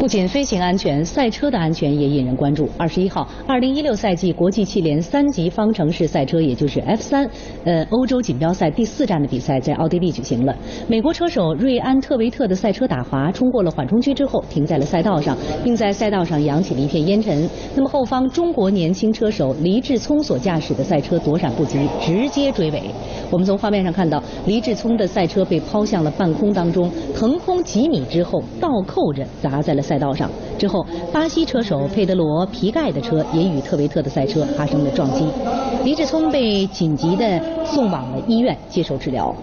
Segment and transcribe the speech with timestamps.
[0.00, 2.66] 不仅飞行安全，赛车的安全也引人关注。
[2.78, 7.28] 二十一号，二零一六赛季国际汽联三级方程式赛车，也就是 F 三，
[7.64, 10.56] 呃，欧洲锦标赛第四站的比赛在奥地利举行了。
[10.88, 17.46] 美国车手瑞安特维特的赛车打滑，冲过了缓冲区之后，停在了赛道上，并在赛道上扬起了一片烟尘。
[17.76, 22.84] 那么后方中国年轻车手黎志聪所驾驶的赛车躲闪不及，直接追尾。
[23.30, 29.80] 我们从画面上看到，黎志聪的赛车被抛向了半空当中，腾空几米之后倒扣着砸在了。
[29.80, 35.24] 赛道上之后，巴西车手佩德罗皮盖的车也与特维特的赛车发生了撞击，
[35.84, 39.34] 黎志聪被紧急的送往了医院接受治疗。